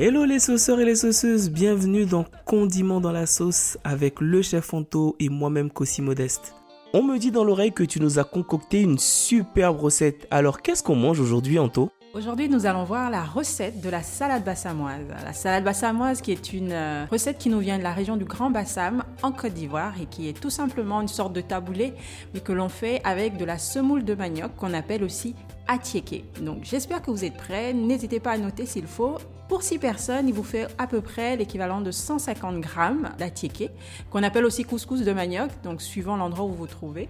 [0.00, 4.72] Hello les sauceurs et les sauceuses, bienvenue dans Condiment dans la sauce avec le chef
[4.72, 6.54] Anto et moi-même Cossi Modeste.
[6.92, 10.28] On me dit dans l'oreille que tu nous as concocté une superbe recette.
[10.30, 11.90] Alors qu'est-ce qu'on mange aujourd'hui Anto?
[12.14, 15.00] Aujourd'hui, nous allons voir la recette de la salade bassamoise.
[15.24, 18.24] La salade bassamoise qui est une euh, recette qui nous vient de la région du
[18.24, 21.92] Grand Bassam en Côte d'Ivoire et qui est tout simplement une sorte de taboulé
[22.34, 25.34] mais que l'on fait avec de la semoule de manioc qu'on appelle aussi
[25.66, 26.24] atiéké.
[26.40, 27.72] Donc j'espère que vous êtes prêts.
[27.72, 31.36] N'hésitez pas à noter s'il faut pour 6 personnes, il vous fait à peu près
[31.36, 33.70] l'équivalent de 150 grammes d'atiéké,
[34.10, 37.08] qu'on appelle aussi couscous de manioc, donc suivant l'endroit où vous vous trouvez.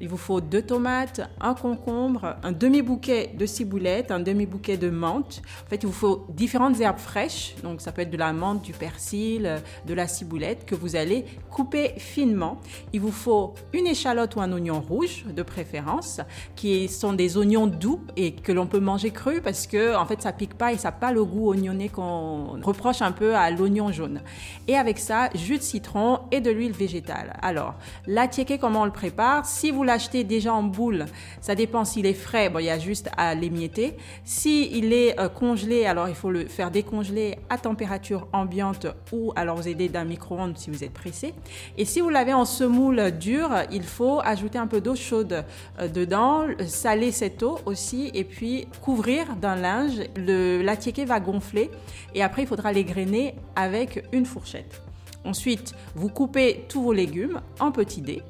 [0.00, 5.42] Il vous faut deux tomates, un concombre, un demi-bouquet de ciboulettes, un demi-bouquet de menthe.
[5.64, 8.62] En fait, il vous faut différentes herbes fraîches, donc ça peut être de la menthe,
[8.62, 12.58] du persil, de la ciboulette, que vous allez couper finement.
[12.92, 16.20] Il vous faut une échalote ou un oignon rouge, de préférence,
[16.56, 20.20] qui sont des oignons doux et que l'on peut manger cru parce que, en fait,
[20.20, 23.50] ça pique pas et ça n'a pas le goût oignon qu'on reproche un peu à
[23.50, 24.20] l'oignon jaune.
[24.68, 27.36] Et avec ça, jus de citron et de l'huile végétale.
[27.42, 27.74] Alors,
[28.06, 28.28] la
[28.60, 31.06] comment on le prépare Si vous l'achetez déjà en boule,
[31.40, 33.96] ça dépend s'il est frais, bon, il y a juste à l'émietter.
[34.24, 39.32] Si il est euh, congelé, alors il faut le faire décongeler à température ambiante ou
[39.36, 41.34] alors vous aider d'un micro-ondes si vous êtes pressé.
[41.76, 45.44] Et si vous l'avez en semoule dure, il faut ajouter un peu d'eau chaude
[45.80, 50.00] euh, dedans, saler cette eau aussi et puis couvrir d'un linge.
[50.16, 50.74] Le, la
[51.06, 51.65] va gonfler
[52.14, 54.82] et après il faudra les grainer avec une fourchette.
[55.24, 58.22] Ensuite, vous coupez tous vos légumes en petits dés.